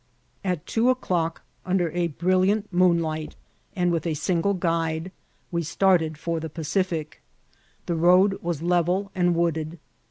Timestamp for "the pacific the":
6.39-7.93